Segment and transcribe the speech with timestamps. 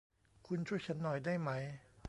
[0.47, 1.49] คุณช่วยฉันหน่อยได้ไหม?